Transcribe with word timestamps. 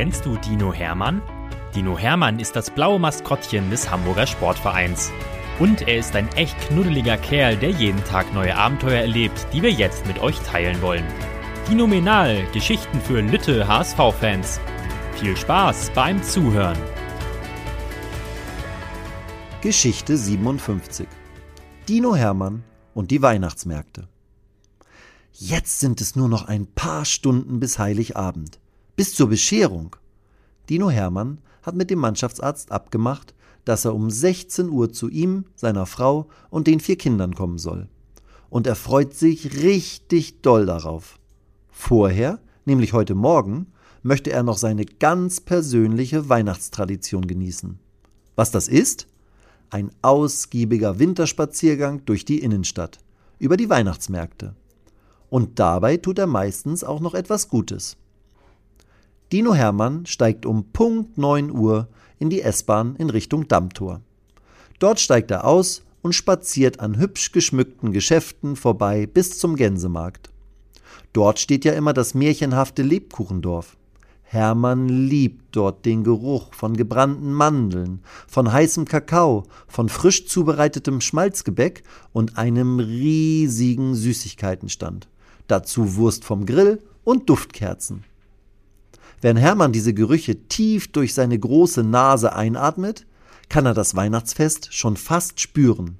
Kennst 0.00 0.24
du 0.24 0.38
Dino 0.38 0.72
Hermann? 0.72 1.20
Dino 1.74 1.98
Hermann 1.98 2.38
ist 2.38 2.56
das 2.56 2.70
blaue 2.70 2.98
Maskottchen 2.98 3.68
des 3.68 3.90
Hamburger 3.90 4.26
Sportvereins. 4.26 5.12
Und 5.58 5.86
er 5.86 5.98
ist 5.98 6.16
ein 6.16 6.26
echt 6.36 6.58
knuddeliger 6.58 7.18
Kerl, 7.18 7.54
der 7.58 7.68
jeden 7.68 8.02
Tag 8.04 8.32
neue 8.32 8.56
Abenteuer 8.56 9.02
erlebt, 9.02 9.46
die 9.52 9.60
wir 9.60 9.70
jetzt 9.70 10.06
mit 10.06 10.18
euch 10.20 10.38
teilen 10.38 10.80
wollen. 10.80 11.04
Dinominal, 11.68 12.46
Geschichten 12.54 12.98
für 12.98 13.20
Lütte 13.20 13.68
HSV-Fans. 13.68 14.58
Viel 15.16 15.36
Spaß 15.36 15.90
beim 15.94 16.22
Zuhören. 16.22 16.78
Geschichte 19.60 20.16
57 20.16 21.08
Dino 21.90 22.16
Hermann 22.16 22.64
und 22.94 23.10
die 23.10 23.20
Weihnachtsmärkte. 23.20 24.08
Jetzt 25.34 25.78
sind 25.78 26.00
es 26.00 26.16
nur 26.16 26.30
noch 26.30 26.46
ein 26.46 26.68
paar 26.68 27.04
Stunden 27.04 27.60
bis 27.60 27.78
Heiligabend, 27.78 28.60
bis 29.00 29.14
zur 29.14 29.30
Bescherung. 29.30 29.96
Dino 30.68 30.90
Hermann 30.90 31.38
hat 31.62 31.74
mit 31.74 31.88
dem 31.88 32.00
Mannschaftsarzt 32.00 32.70
abgemacht, 32.70 33.32
dass 33.64 33.86
er 33.86 33.94
um 33.94 34.10
16 34.10 34.68
Uhr 34.68 34.92
zu 34.92 35.08
ihm, 35.08 35.46
seiner 35.56 35.86
Frau 35.86 36.28
und 36.50 36.66
den 36.66 36.80
vier 36.80 36.98
Kindern 36.98 37.34
kommen 37.34 37.56
soll. 37.56 37.88
Und 38.50 38.66
er 38.66 38.76
freut 38.76 39.14
sich 39.14 39.62
richtig 39.62 40.42
doll 40.42 40.66
darauf. 40.66 41.18
Vorher, 41.70 42.40
nämlich 42.66 42.92
heute 42.92 43.14
Morgen, 43.14 43.68
möchte 44.02 44.32
er 44.32 44.42
noch 44.42 44.58
seine 44.58 44.84
ganz 44.84 45.40
persönliche 45.40 46.28
Weihnachtstradition 46.28 47.26
genießen. 47.26 47.78
Was 48.36 48.50
das 48.50 48.68
ist? 48.68 49.06
Ein 49.70 49.92
ausgiebiger 50.02 50.98
Winterspaziergang 50.98 52.04
durch 52.04 52.26
die 52.26 52.40
Innenstadt, 52.40 52.98
über 53.38 53.56
die 53.56 53.70
Weihnachtsmärkte. 53.70 54.54
Und 55.30 55.58
dabei 55.58 55.96
tut 55.96 56.18
er 56.18 56.26
meistens 56.26 56.84
auch 56.84 57.00
noch 57.00 57.14
etwas 57.14 57.48
Gutes. 57.48 57.96
Dino 59.32 59.54
Hermann 59.54 60.06
steigt 60.06 60.44
um 60.44 60.72
Punkt 60.72 61.16
9 61.16 61.52
Uhr 61.52 61.88
in 62.18 62.30
die 62.30 62.42
S-Bahn 62.42 62.96
in 62.96 63.10
Richtung 63.10 63.46
Dammtor. 63.46 64.00
Dort 64.80 64.98
steigt 64.98 65.30
er 65.30 65.44
aus 65.44 65.82
und 66.02 66.14
spaziert 66.14 66.80
an 66.80 66.98
hübsch 66.98 67.30
geschmückten 67.30 67.92
Geschäften 67.92 68.56
vorbei 68.56 69.06
bis 69.06 69.38
zum 69.38 69.54
Gänsemarkt. 69.54 70.30
Dort 71.12 71.38
steht 71.38 71.64
ja 71.64 71.72
immer 71.74 71.92
das 71.92 72.14
märchenhafte 72.14 72.82
Lebkuchendorf. 72.82 73.76
Hermann 74.22 74.88
liebt 74.88 75.56
dort 75.56 75.84
den 75.84 76.02
Geruch 76.02 76.52
von 76.52 76.76
gebrannten 76.76 77.32
Mandeln, 77.32 78.02
von 78.26 78.52
heißem 78.52 78.84
Kakao, 78.84 79.44
von 79.68 79.88
frisch 79.88 80.26
zubereitetem 80.26 81.00
Schmalzgebäck 81.00 81.84
und 82.12 82.36
einem 82.36 82.80
riesigen 82.80 83.94
Süßigkeitenstand 83.94 85.08
dazu 85.50 85.96
Wurst 85.96 86.24
vom 86.24 86.46
Grill 86.46 86.80
und 87.04 87.28
Duftkerzen. 87.28 88.04
Wenn 89.20 89.36
Hermann 89.36 89.72
diese 89.72 89.94
Gerüche 89.94 90.48
tief 90.48 90.90
durch 90.92 91.14
seine 91.14 91.38
große 91.38 91.82
Nase 91.82 92.34
einatmet, 92.34 93.06
kann 93.48 93.66
er 93.66 93.74
das 93.74 93.94
Weihnachtsfest 93.96 94.72
schon 94.72 94.96
fast 94.96 95.40
spüren. 95.40 95.98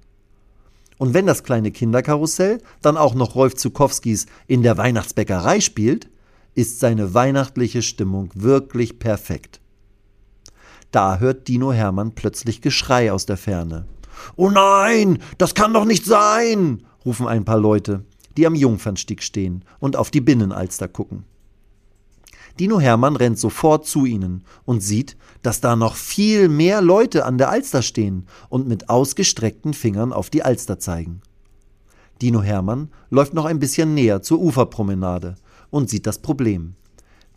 Und 0.98 1.14
wenn 1.14 1.27
das 1.27 1.44
kleine 1.44 1.70
Kinderkarussell 1.70 2.62
dann 2.82 2.96
auch 2.96 3.14
noch 3.14 3.34
Rolf 3.34 3.54
Zukowskis 3.56 4.27
in 4.46 4.62
der 4.62 4.77
Weihnachtsbäckerei 4.77 5.60
spielt, 5.60 6.08
ist 6.54 6.80
seine 6.80 7.14
weihnachtliche 7.14 7.82
Stimmung 7.82 8.30
wirklich 8.34 8.98
perfekt. 8.98 9.60
Da 10.90 11.18
hört 11.18 11.48
Dino 11.48 11.72
Hermann 11.72 12.14
plötzlich 12.14 12.60
Geschrei 12.60 13.12
aus 13.12 13.27
der 13.27 13.36
Ferne. 13.36 13.86
Oh 14.36 14.50
nein, 14.50 15.18
das 15.38 15.55
kann 15.55 15.72
doch 15.72 15.84
nicht 15.84 16.05
sein, 16.05 16.84
rufen 17.05 17.27
ein 17.27 17.44
paar 17.44 17.58
Leute 17.58 18.05
die 18.36 18.46
am 18.46 18.55
Jungfernstieg 18.55 19.22
stehen 19.22 19.64
und 19.78 19.96
auf 19.96 20.10
die 20.10 20.20
Binnenalster 20.20 20.88
gucken. 20.88 21.24
Dino 22.58 22.80
Hermann 22.80 23.16
rennt 23.16 23.38
sofort 23.38 23.86
zu 23.86 24.04
ihnen 24.04 24.44
und 24.64 24.82
sieht, 24.82 25.16
dass 25.42 25.60
da 25.60 25.76
noch 25.76 25.96
viel 25.96 26.48
mehr 26.48 26.82
Leute 26.82 27.24
an 27.24 27.38
der 27.38 27.50
Alster 27.50 27.82
stehen 27.82 28.26
und 28.48 28.68
mit 28.68 28.88
ausgestreckten 28.88 29.74
Fingern 29.74 30.12
auf 30.12 30.30
die 30.30 30.42
Alster 30.42 30.78
zeigen. 30.78 31.22
Dino 32.20 32.42
Hermann 32.42 32.89
läuft 33.08 33.33
noch 33.33 33.46
ein 33.46 33.58
bisschen 33.58 33.94
näher 33.94 34.20
zur 34.22 34.40
Uferpromenade 34.40 35.36
und 35.70 35.89
sieht 35.89 36.06
das 36.06 36.18
Problem. 36.18 36.74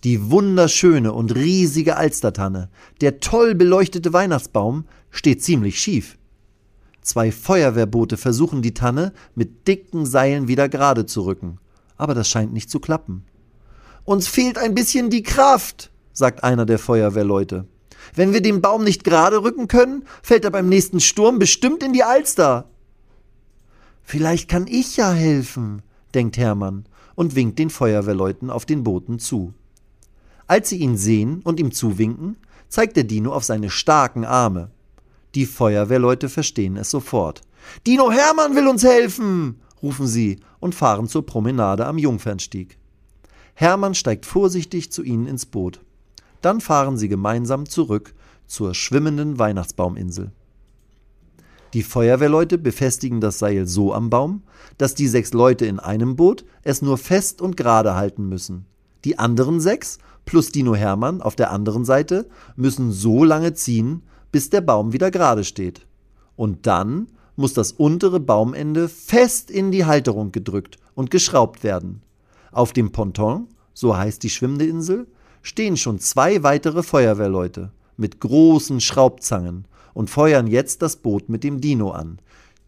Die 0.04 0.30
wunderschöne 0.30 1.14
und 1.14 1.34
riesige 1.34 1.96
Alstertanne, 1.96 2.70
der 3.00 3.22
toll 3.22 3.56
beleuchtete 3.56 4.12
Weihnachtsbaum, 4.12 4.86
steht 5.12 5.42
ziemlich 5.42 5.80
schief. 5.80 6.18
Zwei 7.02 7.32
Feuerwehrboote 7.32 8.18
versuchen 8.18 8.62
die 8.62 8.74
Tanne 8.74 9.14
mit 9.36 9.68
dicken 9.68 10.06
Seilen 10.06 10.48
wieder 10.50 10.68
gerade 10.68 11.06
zu 11.06 11.22
rücken. 11.22 11.60
Aber 11.96 12.14
das 12.14 12.28
scheint 12.28 12.52
nicht 12.52 12.70
zu 12.70 12.80
klappen. 12.80 13.24
Uns 14.06 14.28
fehlt 14.28 14.58
ein 14.58 14.76
bisschen 14.76 15.10
die 15.10 15.24
Kraft, 15.24 15.92
sagt 16.12 16.44
einer 16.44 16.66
der 16.66 16.80
Feuerwehrleute. 16.80 17.66
Wenn 18.14 18.34
wir 18.34 18.42
den 18.42 18.62
Baum 18.62 18.84
nicht 18.84 19.04
gerade 19.04 19.44
rücken 19.44 19.68
können, 19.68 20.06
fällt 20.22 20.44
er 20.44 20.52
beim 20.52 20.68
nächsten 20.68 21.00
Sturm 21.00 21.40
bestimmt 21.40 21.82
in 21.84 21.94
die 21.94 22.04
Alster. 22.04 22.70
Vielleicht 24.04 24.50
kann 24.50 24.68
ich 24.68 24.98
ja 24.98 25.12
helfen, 25.12 25.82
denkt 26.14 26.38
Hermann 26.38 26.86
und 27.16 27.36
winkt 27.36 27.60
den 27.60 27.70
Feuerwehrleuten 27.70 28.50
auf 28.50 28.66
den 28.66 28.84
Booten 28.84 29.20
zu. 29.20 29.54
Als 30.48 30.70
sie 30.70 30.78
ihn 30.78 30.98
sehen 30.98 31.42
und 31.44 31.60
ihm 31.60 31.72
zuwinken, 31.72 32.36
zeigt 32.68 32.98
der 32.98 33.06
Dino 33.06 33.32
auf 33.32 33.46
seine 33.46 33.70
starken 33.70 34.26
Arme. 34.26 34.70
Die 35.34 35.46
Feuerwehrleute 35.46 36.28
verstehen 36.28 36.76
es 36.76 36.92
sofort. 36.92 37.42
Dino 37.88 38.12
Hermann 38.12 38.56
will 38.56 38.68
uns 38.68 38.84
helfen, 38.84 39.62
rufen 39.82 40.08
sie 40.08 40.42
und 40.60 40.76
fahren 40.76 41.08
zur 41.08 41.26
Promenade 41.26 41.86
am 41.86 41.98
Jungfernstieg. 41.98 42.78
Hermann 43.54 43.94
steigt 43.94 44.26
vorsichtig 44.26 44.92
zu 44.92 45.04
ihnen 45.04 45.28
ins 45.28 45.46
Boot. 45.46 45.82
Dann 46.42 46.62
fahren 46.62 46.98
sie 46.98 47.08
gemeinsam 47.08 47.68
zurück 47.68 48.14
zur 48.48 48.74
schwimmenden 48.74 49.40
Weihnachtsbauminsel. 49.40 50.32
Die 51.74 51.84
Feuerwehrleute 51.84 52.58
befestigen 52.58 53.20
das 53.20 53.40
Seil 53.40 53.66
so 53.66 53.94
am 53.94 54.10
Baum, 54.10 54.44
dass 54.78 54.94
die 54.94 55.08
sechs 55.08 55.34
Leute 55.34 55.66
in 55.66 55.80
einem 55.80 56.16
Boot 56.16 56.46
es 56.62 56.82
nur 56.82 56.98
fest 56.98 57.42
und 57.42 57.58
gerade 57.58 57.96
halten 57.96 58.30
müssen. 58.30 58.66
Die 59.06 59.18
anderen 59.18 59.60
sechs 59.60 59.98
plus 60.26 60.52
Dino 60.52 60.76
Hermann 60.76 61.22
auf 61.22 61.36
der 61.36 61.52
anderen 61.52 61.84
Seite 61.84 62.28
müssen 62.56 62.92
so 62.92 63.24
lange 63.24 63.54
ziehen, 63.54 64.04
bis 64.32 64.50
der 64.50 64.62
Baum 64.62 64.94
wieder 64.94 65.12
gerade 65.12 65.44
steht. 65.44 65.86
Und 66.36 66.68
dann 66.68 67.08
muss 67.36 67.54
das 67.54 67.72
untere 67.72 68.20
Baumende 68.20 68.88
fest 68.88 69.50
in 69.50 69.72
die 69.72 69.86
Halterung 69.86 70.32
gedrückt 70.32 70.78
und 70.94 71.12
geschraubt 71.12 71.64
werden. 71.64 72.02
Auf 72.54 72.72
dem 72.72 72.92
Ponton, 72.92 73.48
so 73.74 73.98
heißt 73.98 74.22
die 74.22 74.30
schwimmende 74.30 74.66
Insel, 74.66 75.08
stehen 75.42 75.76
schon 75.76 76.00
zwei 76.00 76.44
weitere 76.44 76.84
Feuerwehrleute 76.84 77.72
mit 77.98 78.20
großen 78.20 78.80
Schraubzangen 78.80 79.66
und 79.96 80.12
feuern 80.12 80.46
jetzt 80.46 80.84
das 80.84 80.98
Boot 80.98 81.30
mit 81.30 81.44
dem 81.44 81.62
Dino 81.62 81.90
an. 81.90 82.20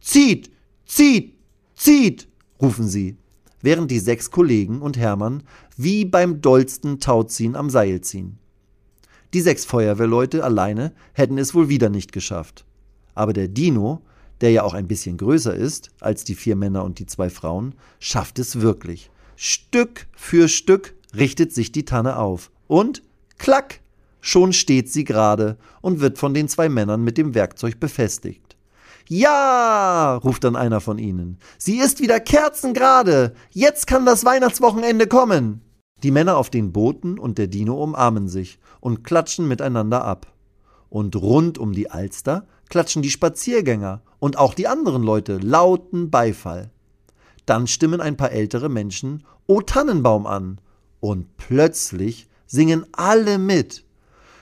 Zieht, 0.02 0.52
zieht, 0.88 1.36
zieht, 1.76 2.28
rufen 2.60 2.88
sie, 2.88 3.18
während 3.62 3.92
die 3.92 4.00
sechs 4.00 4.32
Kollegen 4.32 4.82
und 4.82 4.98
Hermann 4.98 5.44
wie 5.78 6.04
beim 6.04 6.42
dollsten 6.42 7.00
Tauziehen 7.00 7.56
am 7.56 7.70
Seil 7.70 8.02
ziehen. 8.02 8.40
Die 9.36 9.42
sechs 9.42 9.66
Feuerwehrleute 9.66 10.44
alleine 10.44 10.94
hätten 11.14 11.38
es 11.38 11.54
wohl 11.54 11.70
wieder 11.70 11.90
nicht 11.90 12.12
geschafft. 12.12 12.66
Aber 13.14 13.34
der 13.34 13.48
Dino, 13.48 14.02
der 14.42 14.52
ja 14.52 14.64
auch 14.64 14.74
ein 14.74 14.88
bisschen 14.88 15.18
größer 15.18 15.54
ist 15.54 15.92
als 16.00 16.24
die 16.24 16.36
vier 16.36 16.56
Männer 16.56 16.84
und 16.84 16.98
die 16.98 17.06
zwei 17.06 17.30
Frauen, 17.30 17.76
schafft 18.00 18.40
es 18.40 18.62
wirklich. 18.62 19.12
Stück 19.36 20.08
für 20.16 20.48
Stück 20.48 20.96
richtet 21.16 21.54
sich 21.54 21.72
die 21.72 21.86
Tanne 21.86 22.18
auf. 22.18 22.52
Und 22.68 23.04
klack! 23.38 23.82
Schon 24.22 24.54
steht 24.54 24.92
sie 24.92 25.04
gerade 25.04 25.58
und 25.82 26.00
wird 26.00 26.18
von 26.18 26.34
den 26.34 26.48
zwei 26.48 26.68
Männern 26.68 27.04
mit 27.04 27.18
dem 27.18 27.36
Werkzeug 27.36 27.80
befestigt. 27.80 28.58
Ja, 29.08 30.16
ruft 30.16 30.44
dann 30.44 30.56
einer 30.56 30.82
von 30.82 30.98
ihnen. 30.98 31.38
Sie 31.60 31.78
ist 31.78 32.00
wieder 32.00 32.20
kerzengerade. 32.20 33.36
Jetzt 33.52 33.86
kann 33.86 34.04
das 34.04 34.26
Weihnachtswochenende 34.26 35.06
kommen. 35.06 35.62
Die 36.02 36.10
Männer 36.10 36.38
auf 36.38 36.50
den 36.50 36.72
Booten 36.72 37.20
und 37.20 37.38
der 37.38 37.48
Dino 37.48 37.82
umarmen 37.82 38.28
sich 38.28 38.58
und 38.80 39.04
klatschen 39.04 39.48
miteinander 39.48 40.04
ab. 40.04 40.34
Und 40.90 41.16
rund 41.16 41.60
um 41.60 41.74
die 41.74 41.92
Alster 41.92 42.48
klatschen 42.70 43.04
die 43.04 43.12
Spaziergänger 43.12 44.02
und 44.18 44.38
auch 44.38 44.56
die 44.56 44.68
anderen 44.68 45.04
Leute 45.04 45.38
lauten 45.38 46.10
Beifall. 46.10 46.72
Dann 47.46 47.68
stimmen 47.68 48.02
ein 48.02 48.18
paar 48.18 48.32
ältere 48.32 48.70
Menschen 48.70 49.24
O 49.48 49.62
Tannenbaum 49.62 50.26
an. 50.26 50.60
Und 51.00 51.38
plötzlich 51.38 52.28
singen 52.48 52.86
alle 52.94 53.38
mit. 53.38 53.84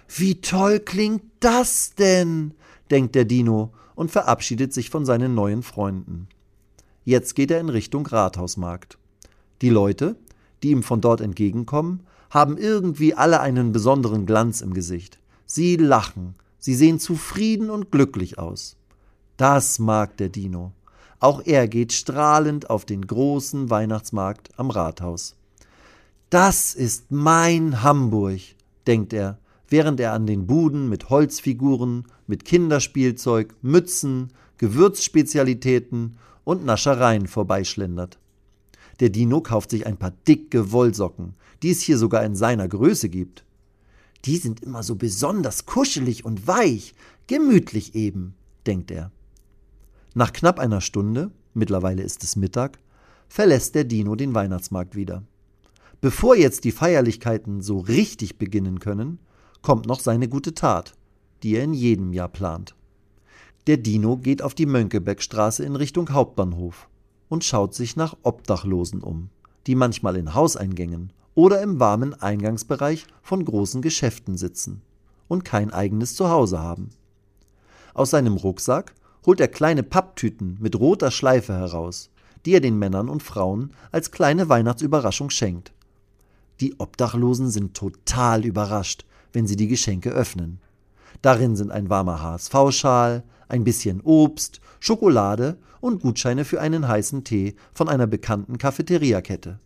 Wie 0.08 0.42
toll 0.42 0.80
klingt 0.80 1.24
das 1.40 1.96
denn? 1.96 2.54
denkt 2.92 3.16
der 3.16 3.26
Dino 3.26 3.74
und 3.96 4.12
verabschiedet 4.12 4.74
sich 4.74 4.90
von 4.90 5.06
seinen 5.06 5.34
neuen 5.36 5.64
Freunden. 5.64 6.28
Jetzt 7.04 7.36
geht 7.36 7.52
er 7.52 7.60
in 7.60 7.70
Richtung 7.70 8.06
Rathausmarkt. 8.06 8.98
Die 9.62 9.70
Leute, 9.70 10.16
die 10.62 10.72
ihm 10.72 10.84
von 10.84 11.02
dort 11.02 11.22
entgegenkommen, 11.22 12.04
haben 12.30 12.58
irgendwie 12.58 13.14
alle 13.14 13.42
einen 13.42 13.72
besonderen 13.72 14.26
Glanz 14.26 14.62
im 14.62 14.74
Gesicht. 14.74 15.20
Sie 15.46 15.76
lachen, 15.76 16.36
sie 16.60 16.76
sehen 16.76 17.00
zufrieden 17.00 17.70
und 17.70 17.92
glücklich 17.92 18.40
aus. 18.40 18.78
Das 19.38 19.80
mag 19.80 20.18
der 20.18 20.30
Dino. 20.30 20.72
Auch 21.24 21.42
er 21.46 21.68
geht 21.70 21.94
strahlend 21.94 22.70
auf 22.70 22.84
den 22.84 23.08
großen 23.08 23.70
Weihnachtsmarkt 23.70 24.50
am 24.58 24.70
Rathaus. 24.70 25.36
Das 26.30 26.75
ist 26.75 27.12
mein 27.12 27.81
Hamburg, 27.81 28.42
denkt 28.86 29.14
er 29.14 29.38
während 29.74 30.00
er 30.00 30.14
an 30.14 30.28
den 30.28 30.46
Buden 30.46 30.88
mit 30.88 31.10
Holzfiguren, 31.10 32.06
mit 32.28 32.46
Kinderspielzeug, 32.46 33.56
Mützen, 33.64 34.31
Gewürzspezialitäten 34.60 36.18
und 36.44 36.64
Naschereien 36.64 37.26
vorbeischlendert. 37.26 38.19
Der 39.00 39.10
Dino 39.10 39.42
kauft 39.42 39.72
sich 39.72 39.88
ein 39.88 39.98
paar 39.98 40.14
dicke 40.28 40.72
Wollsocken, 40.72 41.34
die 41.64 41.72
es 41.72 41.81
hier 41.81 41.98
sogar 41.98 42.24
in 42.24 42.36
seiner 42.36 42.68
Größe 42.68 43.10
gibt. 43.10 43.46
Die 44.26 44.38
sind 44.38 44.62
immer 44.62 44.84
so 44.84 44.94
besonders 44.94 45.66
kuschelig 45.66 46.24
und 46.24 46.46
weich, 46.46 46.94
gemütlich 47.26 47.96
eben, 47.96 48.36
denkt 48.68 48.92
er. 48.92 49.12
Nach 50.13 50.31
knapp 50.31 50.60
einer 50.60 50.81
Stunde, 50.81 51.31
mittlerweile 51.54 52.04
ist 52.04 52.24
es 52.24 52.36
Mittag, 52.36 52.80
verlässt 53.27 53.74
der 53.74 53.83
Dino 53.83 54.15
den 54.15 54.36
Weihnachtsmarkt 54.36 54.95
wieder. 54.95 55.24
Bevor 56.01 56.36
jetzt 56.36 56.65
die 56.65 56.71
Feierlichkeiten 56.71 57.62
so 57.62 57.80
richtig 57.80 58.38
beginnen 58.38 58.80
können, 58.80 59.19
kommt 59.62 59.88
noch 59.88 60.00
seine 60.00 60.27
gute 60.27 60.54
Tat, 60.54 60.94
die 61.42 61.56
er 61.56 61.63
in 61.63 61.74
jedem 61.74 62.13
Jahr 62.13 62.30
plant. 62.30 62.75
Der 63.65 63.77
Dino 63.77 64.18
geht 64.18 64.42
auf 64.42 64.54
die 64.54 64.65
Mönckebergstraße 64.65 65.63
in 65.63 65.75
Richtung 65.75 66.12
Hauptbahnhof 66.12 66.89
und 67.30 67.44
schaut 67.44 67.74
sich 67.74 67.95
nach 67.95 68.16
Obdachlosen 68.21 69.01
um, 69.01 69.30
die 69.66 69.75
manchmal 69.75 70.18
in 70.18 70.33
Hauseingängen 70.33 71.13
oder 71.33 71.62
im 71.62 71.80
warmen 71.80 72.13
Eingangsbereich 72.13 73.07
von 73.21 73.44
großen 73.44 73.81
Geschäften 73.81 74.38
sitzen 74.38 74.81
und 75.27 75.45
kein 75.45 75.71
eigenes 75.71 76.16
Zuhause 76.16 76.59
haben. 76.59 76.89
Aus 77.94 78.12
seinem 78.12 78.36
Rucksack 78.36 78.94
holt 79.25 79.40
er 79.40 79.48
kleine 79.48 79.84
Papptüten 79.84 80.58
mit 80.60 80.80
roter 80.80 81.12
Schleife 81.12 81.54
heraus, 81.54 82.10
die 82.46 82.54
er 82.54 82.62
den 82.62 82.78
Männern 82.78 83.10
und 83.10 83.24
Frauen 83.24 83.72
als 83.92 84.12
kleine 84.12 84.50
Weihnachtsüberraschung 84.50 85.30
schenkt. 85.30 85.74
Die 86.60 86.80
Obdachlosen 86.80 87.50
sind 87.50 87.74
total 87.74 88.46
überrascht, 88.46 89.06
wenn 89.31 89.48
sie 89.48 89.56
die 89.56 89.68
Geschenke 89.68 90.12
öffnen. 90.12 90.60
Darin 91.22 91.56
sind 91.56 91.72
ein 91.72 91.90
warmer 91.90 92.22
HSV-Schal, 92.22 93.24
ein 93.48 93.64
bisschen 93.64 94.02
Obst, 94.02 94.62
Schokolade 94.80 95.58
und 95.80 96.02
Gutscheine 96.02 96.46
für 96.46 96.62
einen 96.62 96.88
heißen 96.88 97.24
Tee 97.24 97.56
von 97.74 97.90
einer 97.90 98.08
bekannten 98.08 98.58
Cafeteriakette. 98.58 99.60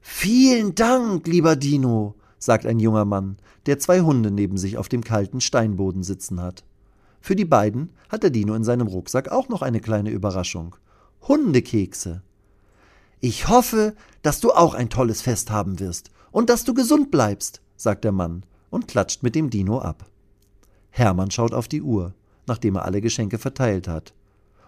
Vielen 0.00 0.74
Dank, 0.74 1.26
lieber 1.26 1.56
Dino, 1.56 2.14
sagt 2.38 2.66
ein 2.66 2.80
junger 2.80 3.04
Mann, 3.04 3.36
der 3.66 3.78
zwei 3.78 4.00
Hunde 4.00 4.30
neben 4.30 4.56
sich 4.56 4.78
auf 4.78 4.88
dem 4.88 5.04
kalten 5.04 5.40
Steinboden 5.40 6.02
sitzen 6.02 6.40
hat. 6.40 6.64
Für 7.28 7.36
die 7.36 7.44
beiden 7.44 7.90
hat 8.08 8.22
der 8.22 8.30
Dino 8.30 8.54
in 8.54 8.64
seinem 8.64 8.86
Rucksack 8.86 9.30
auch 9.30 9.50
noch 9.50 9.60
eine 9.60 9.80
kleine 9.80 10.08
Überraschung. 10.08 10.76
Hundekekse. 11.28 12.22
Ich 13.20 13.48
hoffe, 13.48 13.94
dass 14.22 14.40
du 14.40 14.52
auch 14.52 14.72
ein 14.72 14.88
tolles 14.88 15.20
Fest 15.20 15.50
haben 15.50 15.78
wirst 15.78 16.10
und 16.30 16.48
dass 16.48 16.64
du 16.64 16.72
gesund 16.72 17.10
bleibst, 17.10 17.60
sagt 17.76 18.04
der 18.04 18.12
Mann 18.12 18.46
und 18.70 18.88
klatscht 18.88 19.22
mit 19.22 19.34
dem 19.34 19.50
Dino 19.50 19.78
ab. 19.78 20.06
Hermann 20.88 21.30
schaut 21.30 21.52
auf 21.52 21.68
die 21.68 21.82
Uhr, 21.82 22.14
nachdem 22.46 22.76
er 22.76 22.86
alle 22.86 23.02
Geschenke 23.02 23.36
verteilt 23.36 23.88
hat. 23.88 24.14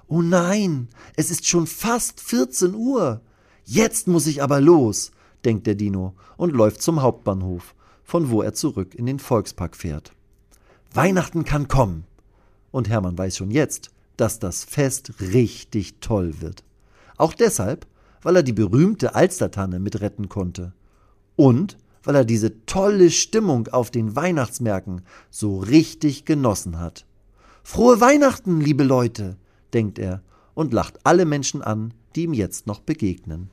Oh 0.07 0.21
nein, 0.21 0.89
es 1.17 1.31
ist 1.31 1.47
schon 1.47 1.67
fast 1.67 2.21
14 2.21 2.75
Uhr. 2.75 3.23
Jetzt 3.65 4.07
muss 4.07 4.27
ich 4.27 4.43
aber 4.43 4.61
los, 4.61 5.13
denkt 5.47 5.67
der 5.67 5.77
Dino 5.77 6.13
und 6.37 6.53
läuft 6.53 6.83
zum 6.83 7.01
Hauptbahnhof, 7.01 7.75
von 8.05 8.29
wo 8.29 8.43
er 8.43 8.53
zurück 8.53 8.95
in 8.95 9.07
den 9.07 9.19
Volkspark 9.19 9.75
fährt. 9.75 10.13
Weihnachten 10.93 11.45
kann 11.45 11.67
kommen. 11.67 12.05
Und 12.71 12.89
Hermann 12.89 13.19
weiß 13.19 13.37
schon 13.37 13.51
jetzt, 13.51 13.91
dass 14.17 14.39
das 14.39 14.65
Fest 14.65 15.15
richtig 15.21 16.01
toll 16.01 16.41
wird. 16.41 16.63
Auch 17.17 17.35
deshalb, 17.35 17.87
weil 18.23 18.37
er 18.37 18.43
die 18.43 18.53
berühmte 18.53 19.15
Alstertanne 19.15 19.79
mitretten 19.79 20.29
konnte. 20.29 20.73
Und 21.37 21.79
weil 22.03 22.15
er 22.15 22.25
diese 22.25 22.65
tolle 22.67 23.11
Stimmung 23.11 23.69
auf 23.69 23.91
den 23.91 24.17
Weihnachtsmärkten 24.17 25.03
so 25.31 25.59
richtig 25.59 26.25
genossen 26.25 26.79
hat. 26.79 27.07
Frohe 27.63 28.01
Weihnachten, 28.01 28.61
liebe 28.61 28.85
Leute, 28.85 29.37
denkt 29.75 29.99
er 29.99 30.23
und 30.55 30.73
lacht 30.73 30.99
alle 31.05 31.25
Menschen 31.25 31.63
an, 31.63 31.95
die 32.17 32.25
ihm 32.25 32.35
jetzt 32.35 32.67
noch 32.67 32.81
begegnen. 32.81 33.51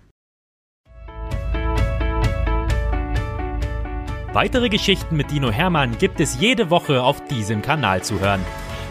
Weitere 4.33 4.69
Geschichten 4.69 5.15
mit 5.15 5.31
Dino 5.31 5.49
Hermann 5.49 5.97
gibt 5.97 6.19
es 6.19 6.39
jede 6.39 6.69
Woche 6.69 7.01
auf 7.01 7.25
diesem 7.27 7.61
Kanal 7.61 8.03
zu 8.03 8.19
hören. 8.19 8.41